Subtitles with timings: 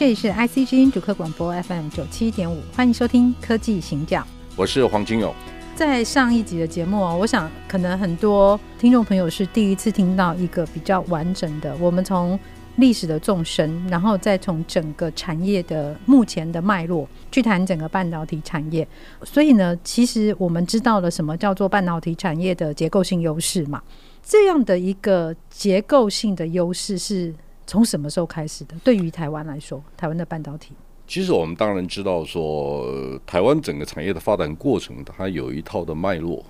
[0.00, 4.20] 这里是 IC 之音主客广播 FM 九七点五，欢迎收听《科技行脚》。
[4.56, 5.34] 我是黄金勇。
[5.74, 12.40] 在上一集的节目哦，我想可能很多听众朋友是第一次听到一个比较完整的，我们从
[12.76, 18.88] 历史的纵深，然后再从整个产业的目前的脉络去谈整个半导体产业。
[19.22, 23.82] 所以呢，其实我们知道了什么叫做半导体产业的结构性优势嘛？
[24.22, 27.34] 这样的一个结构性的优势是
[27.70, 28.74] 从什么时候开始的？
[28.82, 30.72] 对于台湾来说，台湾的半导体。
[31.06, 36.44] 其实我们当然知道说，说台湾整个产业的发展过程，它有一套的脉络，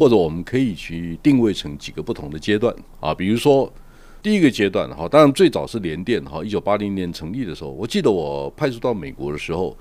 [0.00, 3.14] 或者我们可以去定位成几个不同的阶段啊。
[3.14, 3.72] 比如说
[4.20, 9.78] 第一个阶段哈，当然最早是联电哈，一九八零年成立的时候，我记得我派驻到美国的时候，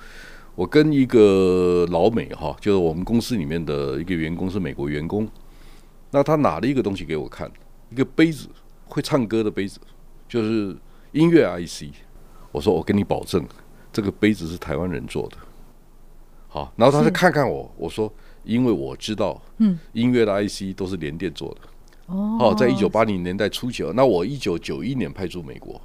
[0.54, 5.28] 我跟一个老美哈，就是我们公司里面的一个员工是美国员工，
[6.12, 7.52] 那他拿了一个东西给我看，
[7.90, 8.48] 一个杯子，
[8.86, 9.80] 会唱歌的杯子，
[10.34, 10.76] 就是
[11.12, 11.94] 音乐 IC。
[12.52, 13.46] 我说我跟你保证。
[13.92, 15.38] 这个杯子是台湾人做的，
[16.48, 18.12] 好，然后他就看看我，我说，
[18.44, 21.62] 因为我知道，嗯，音乐的 IC 都是联电做的，
[22.08, 25.80] 哦，好，在一九八零年代初期，那我一九九一年派驻美国，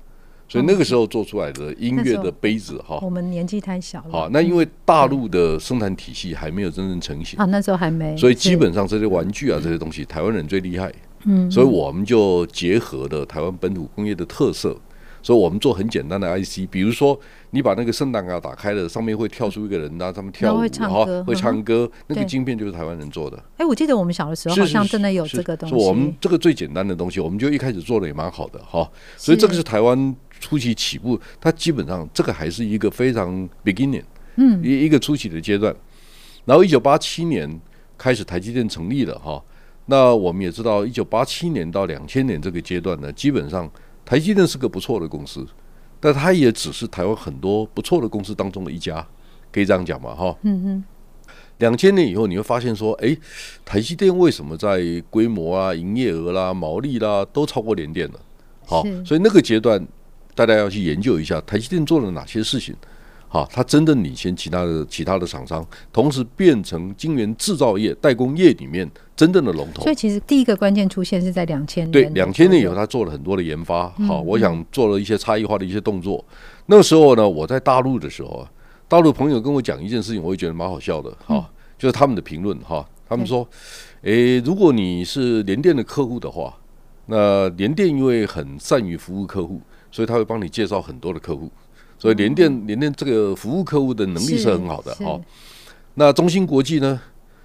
[0.48, 10.90] 所以那个时候做出来的音乐的杯子，哈，我们年纪太小了，好，那因为大陆的生产体系还没有真正成型啊，那时候还没，所以基本上这些玩具啊这些东西，台湾人最厉害，
[11.24, 14.76] 嗯，所以我们就结合了台湾本土工业的特色。
[15.20, 17.18] 所以我们做很简单的 IC，比如说
[17.50, 23.36] 你把那个圣诞卡打开了，上面会跳出一个人，然后他们跳舞，会唱歌，会唱歌，那个晶片就是台湾人做的。
[23.56, 25.74] 哎，我记得我们小的时候好像真的有这个东西。
[25.74, 28.88] 我们这个最简单的东西，我们就一开始做的也蛮好的哈。
[29.16, 34.04] 所以这个是台湾初期起步，它基本上这个还是一个非常 beginning，
[34.36, 35.74] 嗯，一一个初期的阶段。
[36.44, 37.60] 然后一九八七年
[37.98, 39.42] 开始台积电成立了哈，
[39.88, 43.70] 那我们也知道一九八七年到两千年这个阶段呢，基本上。
[44.04, 45.46] 台积电是个不错的公司，
[46.00, 49.06] 但它也只是台湾很多不错的公司当中的一家，
[49.52, 50.14] 可以这样讲嘛？
[50.14, 50.84] 哈，嗯嗯。
[51.58, 53.14] 两千年以后，你会发现说，哎，
[53.66, 58.20] 台积电为什么在规模啊、营业额啦、毛利啦都超过联电了？
[58.64, 59.86] 好，所以那个阶段，
[60.34, 62.74] 大家要去研究一下台积电做了哪些事情。
[63.28, 69.82] 好，它真正领先其他的其他的厂商，同时变成晶圆制造业代工业里面真正的龙头。
[69.82, 71.92] 所以其实第一个关键出现是在两千年。
[71.92, 73.90] 对，两千年以后，他做了很多的研发。
[74.06, 76.24] 好，我想做了一些差异化的一些动作。
[76.66, 78.50] 那个时候呢，我在大陆的时候啊，
[78.88, 81.14] 大陆朋友跟我讲一件事情，我会觉得蛮好笑的。
[81.26, 83.46] 哈，就是他们的评论哈，他们说，
[84.02, 86.56] 诶，如果你是联电的客户的话，
[87.06, 91.50] 那联电因为很善于服务客户，所以他会帮你介绍很多的客户。
[91.98, 95.20] 所以联电联电这个服务客户的能力是很好的哦。
[95.94, 97.00] 那中芯国际呢？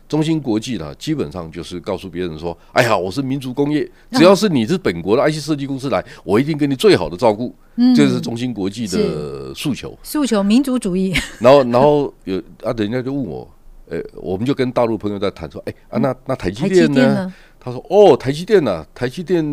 [0.05, 7.55] 中芯国际呢，基本上就是告诉别人说：“哎呀，我是民族工业，只要是你是本国的 IC 设计公司来，我一定给你最好的照顾。”
[7.95, 9.97] 这是中芯国际的诉求。
[10.03, 11.15] 诉求民族主义。
[11.39, 13.49] 然后，然后有啊，人家就问我，
[13.89, 18.85] 呃，我们就跟大陆朋友在谈说：“哎啊，那那台积电呢？”他说：“哦，台积电呢？
[18.93, 19.43] 台积电，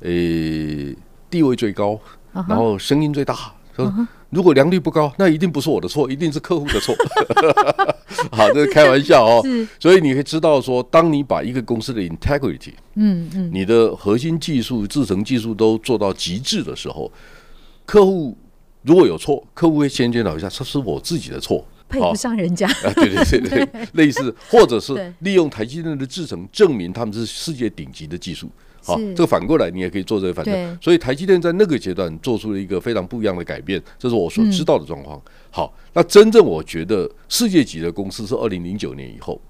[0.00, 0.10] 呃，
[1.28, 2.00] 地位最高，
[2.32, 3.34] 然后声音最大。”
[3.76, 3.92] 说。
[4.32, 6.94] 如果良率不高，那一定不是我的错，一定是客户的错。
[8.32, 9.42] 好，这是开玩笑哦。
[9.78, 17.12] 所以你会知道说，当你把一个公司的 integrity，嗯嗯，你的核心技术、制程技术都做到极致的时候，
[17.84, 18.34] 客户
[18.80, 22.66] 如果有错，客户会先检讨一下，这是我自己的错，配不上人家。
[22.66, 28.50] 啊，对对对对， 类似，或者是利用台积电的制程证明他们是世界顶级的技术。
[28.84, 35.22] 好，这个反过来你也可以做这个反正，所以台积电在那个阶段做出了一个非常不一样的改变，这是我所知道的状况。
[35.50, 39.40] 好，那真正我觉得世界级的公司是二零零九年以后，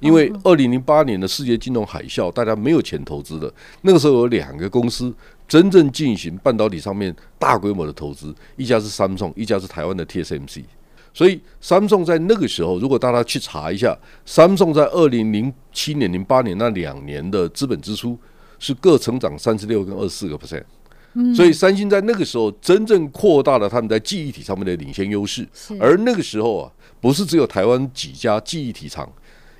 [0.00, 3.52] 因为二零零八年的世界金融海啸，大家没有钱投资的，
[3.82, 5.14] 那个时候有两个公司
[5.46, 10.64] 真正进行半导体上面大规模的投资，一家是 Samsung，一家是台湾的 TSMC。
[11.14, 18.18] 所以 Samsung 在那个时候，如果大家去查一下，Samsung 在二零零七年、零八年那两年的资本支出。
[18.64, 20.62] 是各成长三十六跟二十四个 percent，
[21.34, 25.44] 所以三星在那个时候真正扩大了他们在记忆体上面的领先优势。
[25.80, 26.70] 而那个时候啊，
[27.00, 29.12] 不是只有台湾几家记忆体厂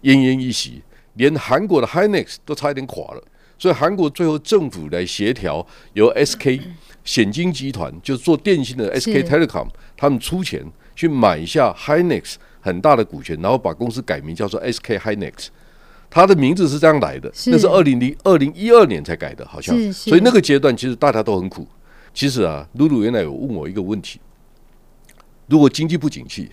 [0.03, 0.81] 奄奄一息，
[1.15, 3.25] 连韩国的 Hynix 都差一点垮了。
[3.59, 6.61] 所以韩国最后政府来协调，由 SK
[7.03, 9.67] 显晶集团就是做电信的 SK Telecom，
[9.97, 10.65] 他们出钱
[11.03, 15.49] 去买下 Hynix 很大的股权，然后把公司改名叫做 SK Hynix。
[16.09, 19.75] 它的名字是这样来的，那是二零零二零一二年才改的，好像。
[19.93, 21.67] 所以那个阶段其实大家都很苦。
[22.15, 24.21] 其实啊，露露原来有问我一个问题：
[25.49, 26.49] 如果经济不景气，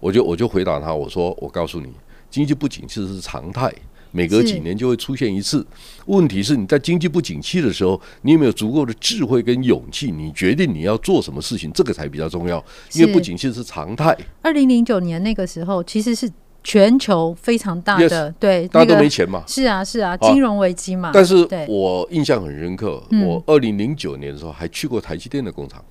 [0.00, 1.92] 我就我就回答他，我说我告诉你，
[2.28, 3.72] 经济不景气是常态，
[4.16, 5.64] 每隔几年就会出现一次。
[6.06, 10.10] 问题是你在经济不景气的时候，你有没有足够的智慧跟勇气？
[10.10, 12.64] 你决定你要做什么事情，这个才比较重要。
[12.94, 14.16] 因为不景气是常态。
[14.40, 16.30] 二零零九年那个时候，其实是。
[16.68, 21.12] 全球非常大的，对，大家都没钱嘛，是啊是啊，金融危机嘛。
[21.14, 25.84] 但是我印象很深刻，我二零零九年的时候还去过台积电的工厂。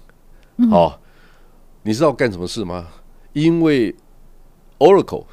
[0.69, 0.99] 好，
[1.83, 2.87] 你知道干什么事吗？
[3.31, 3.95] 因为
[4.79, 5.23] Oracle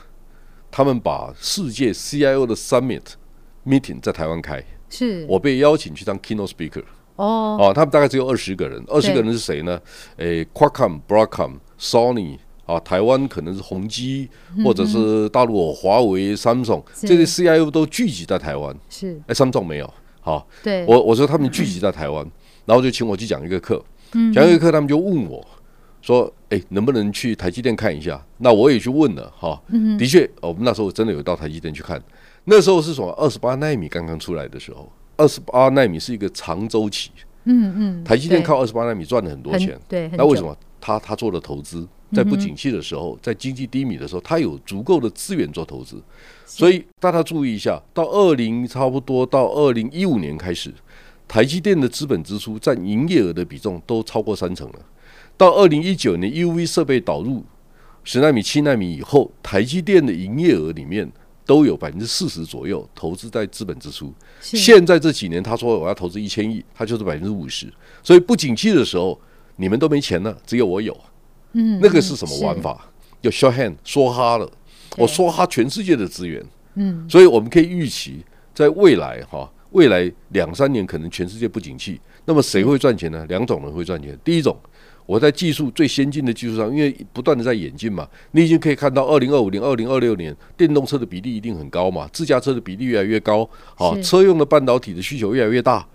[0.73, 3.03] 他们把世界 CIO 的 Summit
[3.65, 6.83] Meeting 在台湾开，是我被邀请去当 Keynote Speaker。
[7.15, 9.81] 哦，哦，他们大概只有二十个人，二十个人是谁呢？
[10.17, 12.39] 诶，Qualcomm、Broadcom、Sony。
[12.65, 14.31] 啊，台湾可能是宏基，
[14.65, 18.75] 或者是大陆华为、Samsung，这些 CIO 都聚集在台湾。
[18.89, 19.95] 是，哎，Samsung 没有。
[20.21, 22.25] 好，对，我我说他们聚集在台湾，
[22.65, 23.85] 然后就请我去讲一个课。
[24.33, 25.45] 讲一个课，他们就问我
[26.03, 29.33] 说：“哎，能不能去台积电看一下？”那我也去问了。
[29.35, 29.59] 哈，
[29.99, 32.03] 的确，我们那时候真的有到台积电去看。
[32.45, 33.11] 那时候是什么？
[33.13, 37.11] 二十八纳米刚刚出来的时候，二十八纳米是一个长周期。
[37.45, 38.05] 嗯嗯。
[38.05, 39.81] 台积电靠二十八纳米赚了很多钱。
[39.89, 40.11] 对。
[40.19, 40.55] 那为什么？
[40.81, 41.89] 他他做了投资。
[42.15, 45.97] 在不景气的时候，在经济低迷的时候，他有足够的资源做投资，
[46.45, 50.71] 所以大家注意一下，到二零差不多到二零一五年开始，
[51.27, 54.75] 台积电的资本支出占营业额的比重都超过三成了。
[55.43, 57.45] 到二零一九年 EUV 设备导入
[58.05, 61.11] 十纳米、七纳米以后，台积电的营业额里面
[61.45, 64.15] 都有百分之四十左右投资在资本支出。
[64.41, 67.67] 现在这几年他说我要投资一千亿，他就是百分之五十。
[68.05, 69.21] 所以不景气的时候，
[69.57, 70.97] 你们都没钱了，只有我有。
[71.55, 72.89] 嗯，那个是什么玩法？
[73.21, 74.49] 叫 show hand，说哈了。
[74.97, 76.41] 我说哈全世界的资源。
[76.75, 78.25] 嗯，所以我们可以预期，
[78.55, 82.01] 在未来哈，未来两三年可能全世界不景气。
[82.27, 83.27] 那么谁会赚钱呢？
[83.29, 84.17] 两种人会赚钱。
[84.23, 84.57] 第一种，
[85.05, 95.87] 我在技术最先进的技术上，因为不断的在演进嘛，你已经可以看到，二零二五年、二零二六年，电动车的比例一定很高嘛，自驾车的比例越来越高，好，车用的半导体的需求越来越大，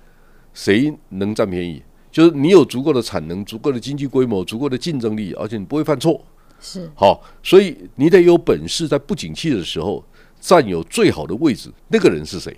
[0.53, 1.81] 谁能占便宜？
[2.11, 6.19] 就是你有足够的产能、足够的经济规模、足够的竞争力，而且你不会犯错，
[6.59, 10.03] 是好，所以你得有本事，在不景气的时候
[10.39, 11.71] 占有最好的位置。
[11.89, 12.55] 那个人是谁？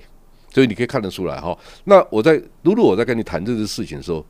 [0.52, 1.56] 所以你可以看得出来哈。
[1.84, 4.26] 那我在如果，我在跟你谈这个事情的时候，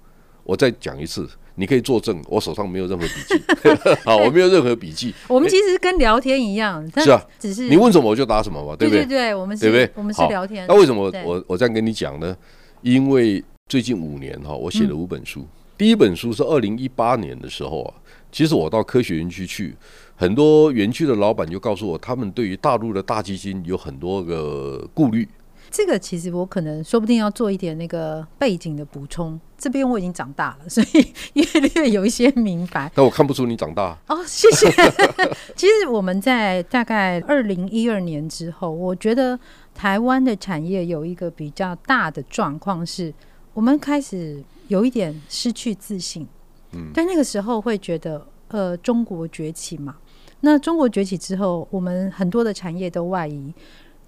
[0.50, 3.40] 我再讲一次，你可以作证，我手上没有任何笔记，
[4.04, 5.14] 好，我没有任何笔记。
[5.28, 9.06] 我们其实跟聊天一样，是啊，只是你问什么我就答什么嘛，对不对？
[9.06, 9.92] 对对，我们是，对不对？
[9.94, 10.66] 我们是聊天。
[10.68, 12.36] 那为什么我我这样跟你讲呢？
[12.82, 15.42] 因为最近五年哈，我写了五本书。
[15.42, 15.48] 嗯、
[15.78, 17.94] 第一本书是二零一八年的时候啊，
[18.32, 19.76] 其实我到科学园区去，
[20.16, 25.28] 很多园区的老板就告诉我，他们对于大陆的大基金有很多个顾虑。
[25.72, 29.40] 这个其实我可能说不定要做一点那个背景的补充。
[29.58, 32.92] 这边我已经长大了，所以略略有一些明白。
[32.96, 34.68] 但我看不出你长大哦，谢谢。
[35.56, 39.38] 其实我们在大概二零一二年之后，我觉得
[39.76, 43.14] 台湾的产业有一个比较大的状况是。
[43.52, 46.26] 我们开始有一点失去自信，
[46.72, 49.98] 嗯，但那个时候会觉得，呃，中国崛起嘛。
[50.42, 53.54] 那中国崛起之后，我们很多的产业都外移。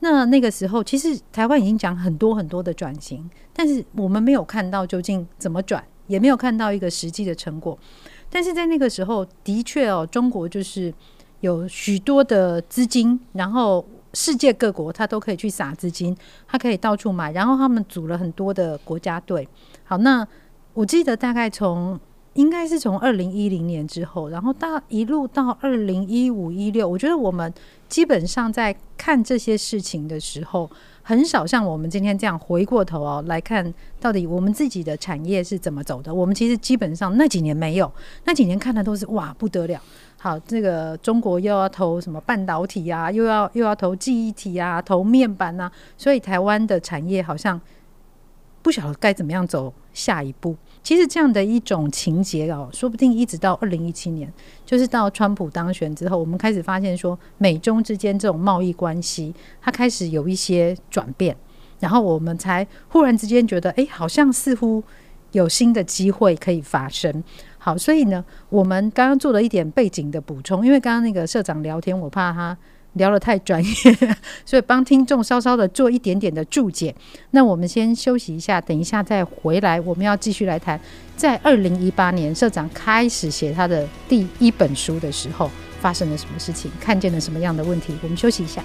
[0.01, 7.75] 那那个时候，其实台湾已经讲很多很多的转型，但是我们没有看到究竟怎么转，也没有看到一个实际的成果。
[8.29, 10.93] 但是在那个时候，的确哦，中国就是
[11.39, 13.83] 有许多的资金，然后。
[14.13, 16.13] 世界各国他都可以去撒资金，
[16.45, 19.47] 他可以到处买，然后他们组了很多的国家队。
[19.85, 20.27] 好，那
[20.73, 21.97] 我记得大概从
[22.33, 27.53] 应该是从二零一零年之后，然后到一路到二零一五一六，我觉得我们
[27.91, 30.71] 基本上在看这些事情的时候，
[31.03, 36.13] 很少像我们今天这样回过头哦来看到底我们自己的产业是怎么走的。
[36.13, 37.91] 我们其实基本上那几年没有，
[38.23, 39.77] 那几年看的都是哇不得了。
[40.17, 47.59] 好，这个中国又要投什么半导体啊，又要又要投记忆体啊，投面板啊，所以台湾的产业好像
[48.61, 50.55] 不晓得该怎么样走下一步。
[50.83, 54.31] 其实这样的一种情节哦，说不定一直到二零一七年，
[54.65, 61.35] 就是到川普当选之后，我们开始发现说美中之间这种贸易关系，它开始有一些转变，
[61.79, 64.83] 然后我们才忽然之间觉得，哎，好像似乎
[65.33, 67.23] 有新的机会可以发生。
[67.59, 72.57] 好，所以呢，我们刚刚做了一点背景的补充，因为刚刚那个社长聊天，我怕他
[72.93, 73.71] 聊得太专业，
[74.45, 76.93] 所以帮听众稍稍的做一点点的注解。
[77.31, 80.79] 那我们先休息一下，等一下再回来，我们要继续来谈，
[81.15, 87.93] 在二零一八年社长开始写他的第一本书的时候，发生了什么事情，看见了什么样的问题？
[88.03, 88.63] 我们休息一下。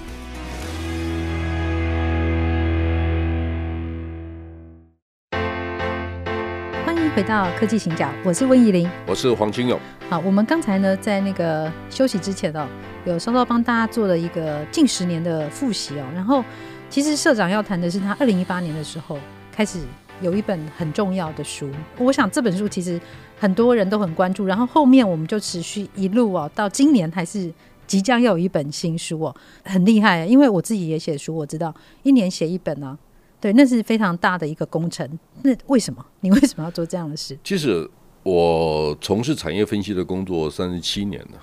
[7.17, 9.79] 回到科技行脚，我是温怡玲，我是黄清勇。
[10.07, 12.67] 好，我们刚才呢，在那个休息之前哦，
[13.05, 16.05] 有稍稍帮大家做了一个近十年的复习哦。
[16.13, 16.45] 然后，
[16.91, 19.17] 其实社长要谈的是他二零一八年的时候
[19.51, 19.79] 开始
[20.21, 21.67] 有一本很重要的书。
[21.97, 23.01] 我想这本书其实
[23.39, 24.45] 很多人都很关注。
[24.45, 27.51] 然后后面我们就持续一路哦，到今年还是
[27.87, 30.23] 即将要有一本新书哦，很厉害。
[30.23, 33.06] 因为我自己也写书，我知道一年写一本呢、啊。
[33.39, 35.07] 对，那是非常大的一个工程。
[35.43, 36.05] 那为什么？
[36.21, 37.37] 你为什么要做这样的事？
[37.43, 37.87] 其实
[38.23, 41.39] 我从事产业分析的工作三十七年了，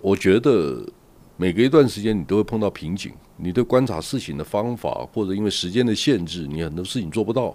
[0.00, 0.86] 我觉得
[1.36, 3.12] 每隔一段时间你都会碰到瓶颈。
[3.36, 7.52] 你对观察事情的方法，或者因为时间的限制，你很多事情做不到。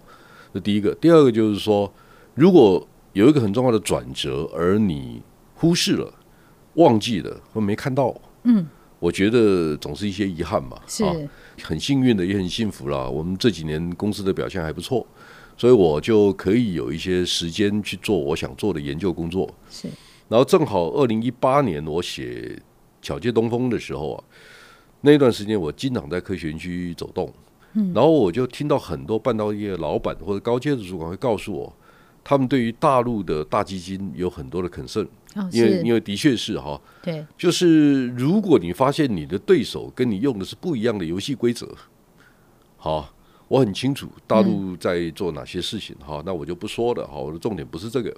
[0.54, 0.94] 这第一个。
[0.96, 1.90] 第二个就是说，
[2.36, 5.22] 如果有一个很重要的转折，而你
[5.56, 6.14] 忽视了、
[6.74, 8.68] 忘记了或没看到，嗯，
[9.00, 10.78] 我觉得总是一些遗憾嘛。
[10.86, 11.06] 是。
[11.06, 11.16] 啊
[11.60, 13.10] 很幸运的，也很幸福了。
[13.10, 15.06] 我们这几年公司的表现还不错，
[15.58, 19.50] 所以我就可以有一些时间去做我想做的研究工作。
[19.70, 19.88] 是，
[20.28, 22.56] 然后正好二零一八年我写
[23.01, 24.24] 《巧借东风》的时候啊，
[25.01, 27.34] 那段时间我经常在科学园区走动，
[27.74, 31.74] 嗯，然后我就听到很多半导体业老板或者高阶的主管会告诉我，
[32.24, 35.08] 他们对于大陆的大基金有很多的 concern。
[35.36, 41.72] 哦、因为因为的确是哈，对，就是如果你发现你的对手跟你用的是不一样的游戏规则，
[42.78, 43.14] 好，
[43.48, 48.12] 我很清楚大陆在做哪些事情哈、嗯，那我就不说了哈，我的重点不是这个，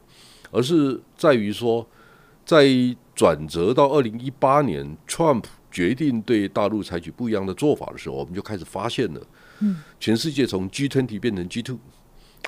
[0.51, 1.85] 而是在于说，
[2.45, 2.65] 在
[3.13, 9.21] 转折到二零一八年，Trump 决定对大陆采取不一样的做法的时候，我们就开始发现了，
[9.59, 11.73] 嗯，全世界从 G20 变成 G2。
[11.73, 11.79] 好、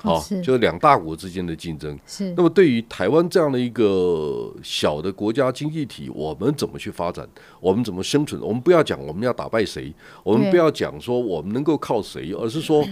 [0.02, 1.98] 哦，就是两大国之间的竞争。
[2.06, 2.34] 是。
[2.36, 7.26] 那么，对于台湾这样的一个小的国家经济体，我们怎么去发展？
[7.60, 8.40] 我们怎么生存？
[8.42, 12.84] 我们不要讲我们要打败谁，我们不要讲说我们能够靠谁，而是说。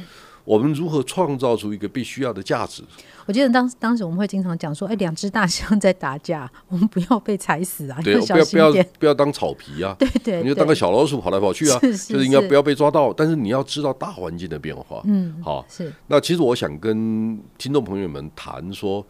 [0.44, 2.82] 我们如何创造出一个必须要的价值？
[3.26, 7.98] 我记得当当时我们会经常讲说，哎，两只大象在打架， 我们不要被踩死啊！
[8.02, 9.94] 对，不要不要不要当草皮啊！
[10.00, 11.78] 对对，你就当个小老鼠跑来跑去啊！
[11.78, 15.00] 是是是，就是应该不要被抓到，但是你要知道大环境的变化。
[15.04, 15.92] 嗯，好，是。
[16.08, 19.06] 那其实我想跟听众朋友们谈说，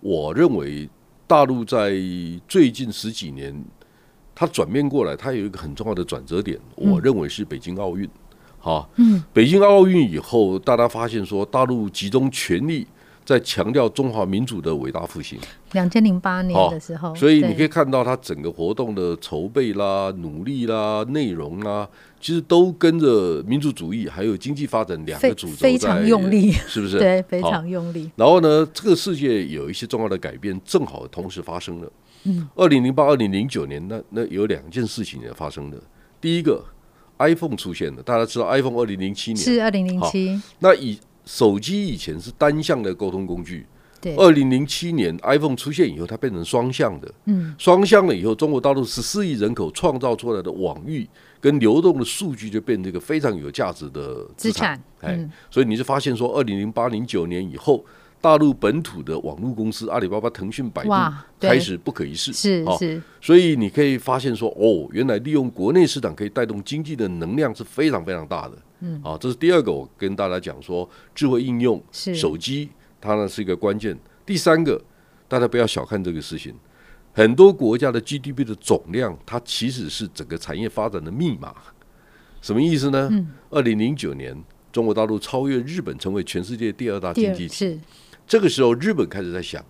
[0.00, 0.86] 我认为
[1.26, 1.94] 大陆在
[2.46, 3.64] 最近十几年，
[4.34, 8.06] 它转变过来，它有一个很重要的转折点，我认为是北京奥运。
[8.64, 12.86] 好，嗯，北京奥运以后，大家发现说，大陆集中全力
[13.22, 15.38] 在强调中华民族的伟大复兴。
[15.72, 21.86] 两千零八年的时候，所以你可以看到，它整个活动的筹备啦、努力啦、内容啦，
[22.18, 26.98] 其实都跟着民族主义还有经济发展两个主轴非常用力， 是不是？
[26.98, 28.10] 对，非常用力。
[28.16, 31.92] 然后呢，这个世界有一些重要的改变，正好同时发生了。
[32.22, 35.76] 嗯，二零零八、二零零九年，那那有两件事情也发生了。
[36.18, 36.64] 第一个。
[37.18, 40.40] iPhone 出现了，大家知道 iPhone 二零零七年是二零零七。
[40.58, 43.66] 那以手机以前是单向的沟通工具，
[44.00, 44.14] 对。
[44.16, 51.08] 二零零七年 iPhone 出现以后，它变成双向的，嗯，双向了以后，中国大陆十四亿人口创造出来的网域
[51.40, 57.84] 跟流动的数据就变成一个非常有价值的资产，哎，所以你就发现说，二零零八零九年以后。
[58.24, 60.90] 大陆本土的网络公司阿里巴巴、腾讯、百度
[61.38, 68.56] 开始不可一世，是是，所以你可以发现说，哦，原来利用国内市场可以带动经济的能量是非常非常大的。
[68.80, 73.94] 嗯，啊，这是第二个，我跟大家讲说，智慧应用手机，它呢是一个关键。
[74.24, 74.82] 第三个，
[75.28, 76.54] 大家不要小看这个事情，
[77.12, 81.54] 很多国家的 GDP 的总量，它其实是整个产业发展的密码。
[82.40, 83.10] 什么意思呢？
[83.50, 84.34] 二零零九年，
[84.72, 87.78] 中国大陆超越日本，成为全世界第二大经济体。
[88.26, 89.64] 这个时候，日本开始在想，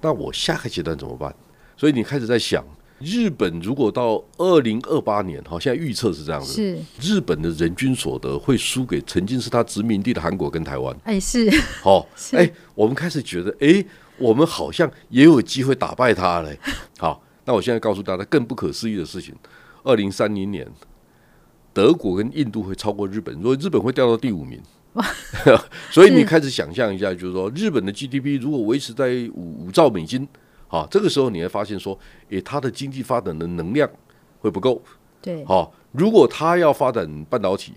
[0.00, 1.34] 那我下个阶段怎么办？
[1.76, 2.64] 所以你开始在想，
[2.98, 10.96] 日本如果到二零二八年，好，现在预测是这样子，是日本的人均所得会输给曾经是他殖民地的韩国跟台湾。
[11.04, 11.48] 哎，是，
[11.82, 13.84] 好， 哎，我们开始觉得，哎，
[14.16, 16.58] 我们好像也有机会打败他嘞。
[16.98, 19.34] 好，那我现在告诉大家更不可思议的事情：
[19.84, 20.66] 二零三零年，
[21.72, 24.60] 德国跟印度会超过日本，如果日本会掉到第五名。
[25.90, 30.26] 所以你开始想象一下，就是说日本的 GDP 如果维持在五五兆美金，
[30.66, 31.98] 好，这个时候你会发现说，
[32.30, 33.88] 诶，它的经济发展的能量
[34.40, 34.82] 会不够。
[35.20, 37.72] 对，好，如果它要发展半导体，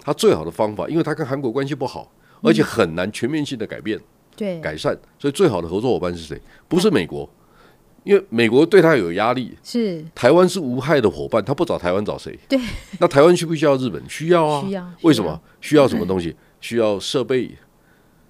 [0.00, 2.10] 它最好的方法，因为它跟韩国关系不好，
[2.42, 4.00] 而且很难全面性的改变，
[4.36, 6.40] 对，改善，所以最好的合作伙伴是谁？
[6.68, 7.28] 不是美国，
[8.04, 12.38] 因为美国对他有压力，是台湾是无害的伙伴，他不找台湾找谁？
[12.48, 12.58] 对，
[12.98, 14.02] 那台湾需不需要日本？
[14.08, 14.92] 需要啊，需要。
[15.02, 15.40] 为什么？
[15.60, 16.36] 需要什么东西？
[16.64, 17.54] 需要设备，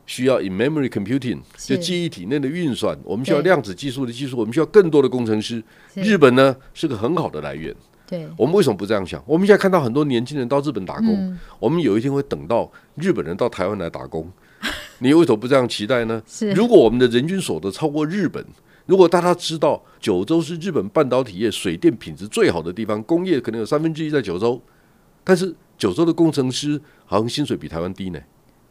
[0.06, 2.98] 需要 in-memory computing，就记忆体内的运算。
[3.04, 5.62] 我们需要量子技术的技术，我们需要更多的工程师。
[5.94, 7.72] 日本呢是个很好的来源。
[8.08, 9.22] 对，我们为什么不这样想？
[9.24, 14.28] 我们现在看到很多年轻人到日本打工，嗯、我们有一天会等到日本人到台湾来打工。
[14.98, 16.20] 你为什么不这样期待呢？
[16.26, 18.44] 是，如果我们的人均所得超过日本。
[18.86, 24.60] 如果大家知道九州是日本半导体业水电品质最好的地方，工业可能有三分之一在九州，
[25.24, 28.20] 但是九州的工程师好像薪水比台湾低呢，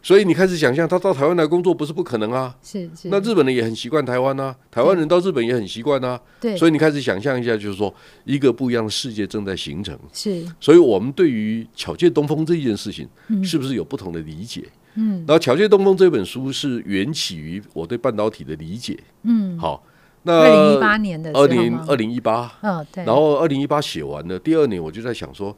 [0.02, 2.56] 所以你开始想象他到台湾来工作不是不可能啊。
[2.62, 3.10] 是是。
[3.10, 6.20] 那日本人也很习惯台湾啊，台湾人到日本也很习惯啊。
[6.42, 6.58] 对。
[6.58, 7.94] 所以你开始想象一下，就是说
[8.26, 9.98] 一个不一样的世界正在形成。
[10.12, 10.46] 是。
[10.60, 13.08] 所以我们对于巧借东风这一件事情，
[13.44, 14.64] 是不是有不同的理解？
[14.96, 15.24] 嗯。
[15.26, 18.98] 然后《巧借东风》这本书是缘起于我对半导体的理解。
[19.24, 19.58] 嗯。
[19.58, 19.84] 好。
[20.26, 23.04] 那二零一八年的二零二零一八，嗯，对。
[23.04, 25.54] 然后二零一八写完了，第二年我就在想说，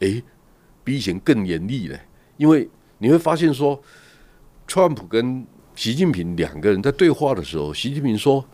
[0.00, 0.22] 哎，
[0.90, 1.96] 比以前更严厉了，
[2.36, 2.68] 因为
[2.98, 3.80] 你会发现说，
[4.66, 8.44] 川普跟习近平两个人在对话的时候，习近平说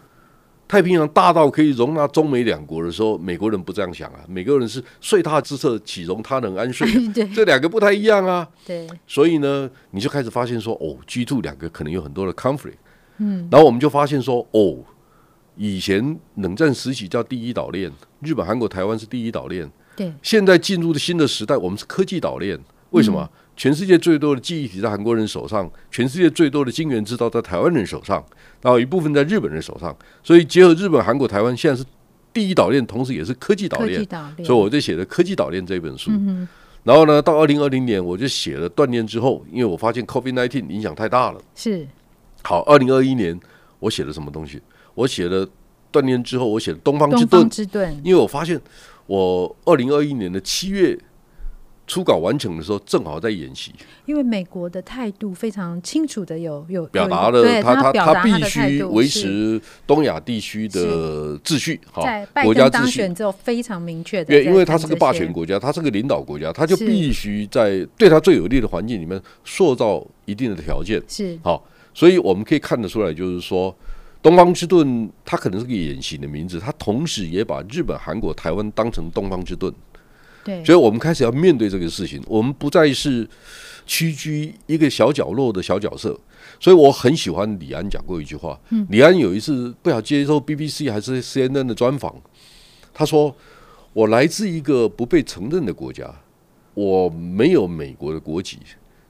[0.68, 6.86] 太平洋大到可以容纳中美两国的时候，美国人不这样想啊，美国人是睡他之侧，岂容他人安睡？
[7.14, 8.46] 对，这两个不太一样啊。
[8.66, 8.86] 对。
[9.06, 12.74] 所以呢，你就开始发现说，哦，G two 两个可能有很多的 conflict。
[13.16, 13.48] 嗯。
[13.50, 14.84] 然后我们就发现说，哦。
[15.58, 17.90] 以前冷战时期叫第一岛链，
[18.20, 19.66] 日本、韩国、台湾是第一岛链。
[19.96, 22.58] 对，现在进入的新的时代，我们是科技岛链。
[22.90, 23.20] 为什么？
[23.20, 28.24] 嗯、全世界最多的记忆体在韩国人手上，全世界最多的晶圆制造在台湾人手上，
[28.62, 29.94] 然后一部分在日本人手上。
[30.22, 31.84] 所以结合日本、韩国、台湾，现在是
[32.32, 34.06] 第一岛链，同时也是科技岛链。
[34.44, 36.10] 所以我就写了《科技岛链》这本书。
[36.12, 36.46] 嗯、
[36.84, 41.40] 然后呢，到二零二零年，我就写了断链之后，因为我发现 COVID-19 影响太大了。
[41.54, 41.86] 是。
[42.42, 43.38] 好，二零二一年
[43.80, 44.62] 我写了什么东西？
[44.94, 45.46] 我写了
[45.90, 48.60] 断链之后，我写了东方之盾，之盾，因为我发现
[49.06, 50.98] 我二零二一年的七月
[51.86, 53.72] 初稿完成的时候，正好在演习。
[54.06, 61.80] 因为美国的态度非常清楚的有有表达了他他他必须维持东亚地区的秩序。
[61.92, 71.00] 好，在拜登当选之后非常明确的，因为他是个霸权国家，他是个领导国家，他就必须在对他最有利的环境里面塑造一定的条件。
[71.06, 73.72] 是好，所以我们可以看得出来，就是说。
[74.26, 79.72] 东方之盾，它可能是个隐形的名字，它同时也把日本、韩国、台湾当成东方之盾。
[80.44, 83.28] 对，所以我们开始要面对这个事情，我们不再是
[83.86, 86.18] 屈居一个小角落的小角色。
[86.58, 92.12] 所以我很喜欢李安讲过一句话，嗯、李安有一次不晓得接受 BBC 还是 CNN 的专访，
[92.92, 93.32] 他说
[93.94, 96.12] ：“我来自一个不被承认的国家，
[96.74, 98.58] 我没有美国的国籍，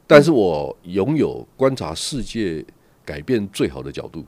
[0.06, 2.62] 但是我拥有观察世界
[3.02, 4.22] 改变最好的角度。”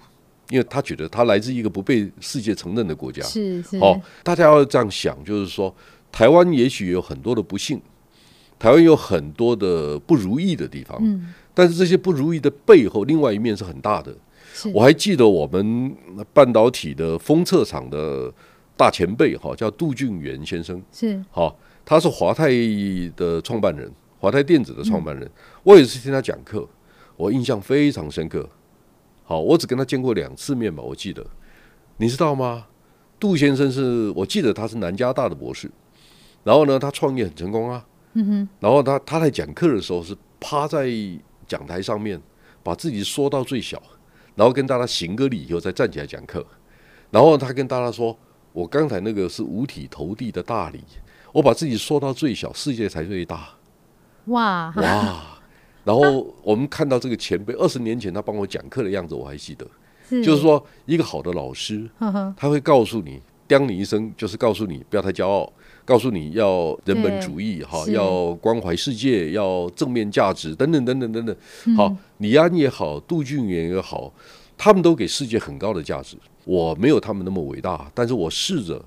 [0.50, 3.78] 因为他觉得他来自一个不被世界承认的国家，是是。
[3.78, 5.74] 好，大家要这样想，就是说，
[6.10, 7.80] 台湾也许有很多的不幸，
[8.58, 14.14] 台湾有很多的不如意的地方，嗯，但是这些不如意的背后，另外一面是很大的。
[14.72, 15.94] 我还记得我们
[16.32, 18.32] 半导体的封测厂的
[18.76, 21.22] 大前辈，哈，叫杜俊元先生，是。
[21.30, 22.50] 好，他是华泰
[23.14, 25.24] 的创办人，华泰电子的创办人。
[25.24, 25.30] 嗯，
[25.62, 26.66] 我也是听他讲课，
[27.16, 28.48] 我印象非常深刻。
[29.28, 31.22] 好，我只跟他见过两次面吧，我记得，
[31.98, 32.64] 你知道吗？
[33.20, 35.70] 杜先生是我记得他是南加大的博士，
[36.42, 40.88] 然后呢，他创业很成功啊，嗯哼，然后他他在讲课的时候是趴在
[41.46, 42.18] 讲台上面，
[42.62, 43.82] 把自己缩到最小，
[44.34, 46.42] 然后跟大家行个礼以后再站起来讲课，
[47.10, 48.16] 然后他跟大家说
[48.54, 50.82] ：“我刚才那个是五体投地的大礼，
[51.34, 53.46] 我把自己缩到最小，世界才最大。”
[54.28, 55.37] 哇哇！
[55.88, 59.66] 然后我们看到这个前辈二十年前他帮我讲课的样子，我还记得，
[60.22, 61.88] 就是说一个好的老师，
[62.36, 65.50] 他会告诉你，叮你一声，就是告诉你不要太骄傲，
[65.86, 71.34] 告诉你要人本主义哈，要关怀世界，要正面价值等等等等等等。
[71.74, 74.12] 好，李安也好，杜俊元也好，
[74.58, 76.18] 他们都给世界很高的价值。
[76.44, 78.84] 我没有他们那么伟大，但是我试着。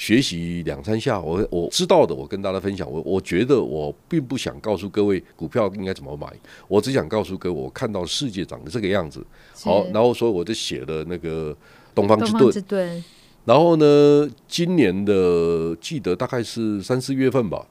[0.00, 2.90] 学习两三下，我我知道的，我跟大家分享。
[2.90, 6.26] 我我觉得我并不想告诉各位股票应该怎么买，
[6.68, 9.22] 我只想告诉各位，我看到世界长得这个样子。
[9.62, 11.54] 好，然后所以我就写了那个
[11.94, 12.64] 东方之盾。
[12.66, 13.04] 盾。
[13.44, 17.66] 然后呢，今年的记得大概是三四月份吧，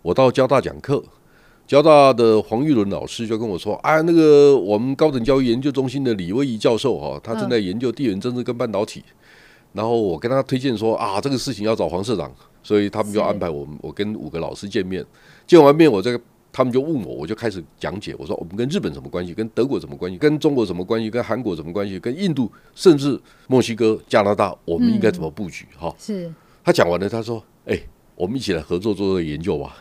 [0.00, 1.04] 我到交大讲课，
[1.66, 9.04] 交大的黄玉伦老师就跟我说：“啊，那个我们高等教育研究中心的李威仪教授哈，他正在研究地缘政治跟半导体。”
[9.76, 15.04] 然后我跟他推荐说啊，这个事情要找黄社长，所以他们就安排我们，我跟五个老师见面。
[15.46, 18.14] 见完面，我这个他们就问我，我就开始讲解。
[18.18, 19.34] 我说我们跟日本什么关系？
[19.34, 20.16] 跟德国什么关系？
[20.16, 21.10] 跟中国什么关系？
[21.10, 22.00] 跟韩国什么关系？
[22.00, 25.66] 跟印度甚至墨西哥、加拿大，我们应该怎么布局？
[25.78, 26.34] 哈、嗯，是。
[26.64, 29.76] 他讲完了，他说：“哎、欸，我们一起来合作做做研究吧。”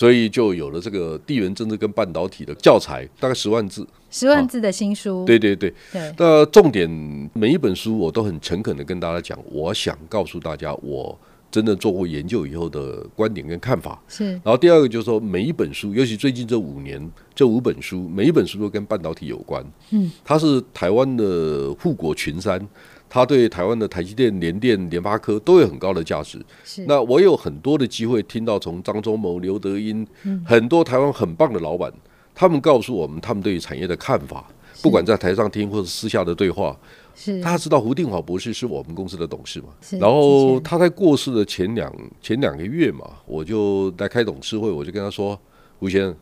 [0.00, 5.26] 所以就有了这个地缘政治跟半导体的教材，大概十万字，十万字的新书。
[5.26, 5.70] 对对对。
[5.92, 6.14] 对。
[6.16, 6.88] 那重点
[7.34, 11.18] 每一本书我都很诚恳的跟大家讲，我想告诉大家我。
[11.52, 19.60] 真的做过研究以后的观点跟看法是，然后第二个就是说，每一本书，尤其最近这五年这五本书，每一本书都跟半导体有关。
[19.90, 22.64] 嗯，它是台湾的护国群山，
[23.10, 26.40] 它对台湾的台积电、联电、联发科都有很高的价值。
[26.64, 30.06] 是，那我有很多的机会听到从张忠谋、刘德英，
[30.46, 31.92] 很多台湾很棒的老板，
[32.32, 34.48] 他们告诉我们他们对于产业的看法，
[34.80, 36.78] 不管在台上听或者私下的对话。
[37.12, 39.66] 是，大家知道胡定华博士是我们公司的董事嘛？
[39.98, 41.92] 然后他在过世的前两
[42.22, 45.38] 前两个月嘛，我就来开董事会，我就跟他说
[45.80, 46.16] ：“胡先生，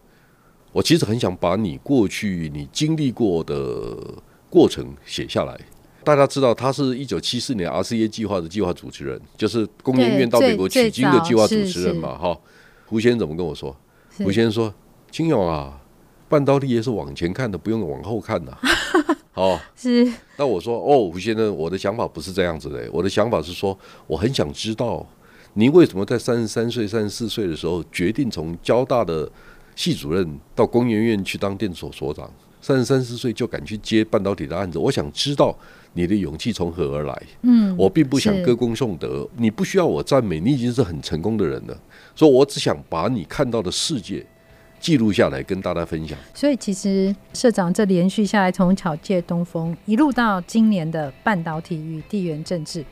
[0.72, 3.96] 我其实很想把你过去你经历过的
[4.48, 5.61] 过程写下来。
[6.04, 12.16] 大家知道他是一九七四年 RCA 计划的计划主持人，就是工研院到美国取经的计划主持人嘛。
[12.16, 12.38] 哈，
[12.87, 13.76] 胡先生怎么跟我说？
[14.18, 14.72] 胡先生说
[15.12, 15.80] ：‘清勇啊，
[16.28, 18.56] 半导体也是往前看的，不用往后看的。
[19.34, 20.11] ’哦，是。
[20.37, 22.88] 那我说，哦，胡先生，我的想法不是这样子的。
[22.90, 25.06] 我的想法是说，我很想知道，
[25.54, 29.30] 您为什么在三十三岁、三十四岁的时候，决定从交大的
[29.76, 32.28] 系主任到工研院去当电子所所长，
[32.61, 34.79] 三十三四岁就敢去接半导体的案子？
[34.79, 35.57] 我想知道
[35.94, 37.23] 你的勇气从何而来。
[37.42, 41.79] 嗯，我并不想歌功颂德，你不需要我赞美，你已经是很成功的人了。
[42.14, 44.25] 所以我只想把你看到的世界。
[44.81, 46.16] 记录下来跟大家分享。
[46.33, 52.85] 所以其实社长这连续下来，从巧借东风一路到今年的半导体与地缘政治，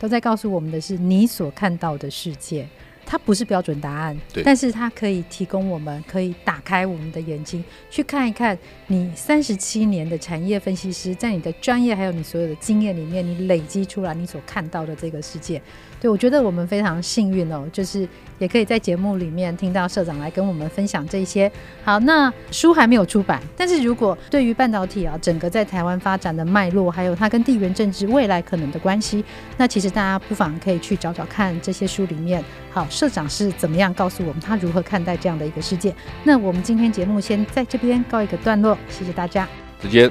[0.00, 2.66] 都在告诉我们的是你所看到的世界。
[3.06, 15.62] 它不是标准答案，但是它可以提供我们，可以打开我们的眼睛，去看一看你三十七年的产业分析师，在你的专业还有你所有的经验里面，你累积出来你所看到的这个世界。
[16.00, 18.06] 对，我觉得我们非常幸运哦，就是
[18.38, 21.50] 也可以在节目里面听到社长来跟我们分享这些。
[21.84, 29.24] 好，那书还没有出版，但是如果对于半导体啊，整个在台湾发展的脉络，还有它跟地缘政治未来可能的关系，
[29.56, 32.44] 那其实大家不妨可以去找找看这些书里面。
[32.70, 35.94] 好，社长是怎么样告诉我们他如何看待这样的一个世界？
[36.22, 39.48] 那我们今天节目先在这边告一个段落，谢谢大家，
[39.82, 40.10] 再见。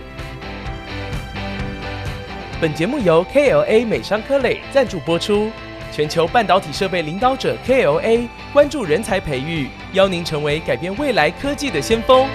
[2.60, 5.52] 本节目由 KLA 美商科磊赞助播出，
[5.96, 12.28] 全球半导体设备领导者 KLA 关注人才培育，邀您成为改变未来科技的先锋。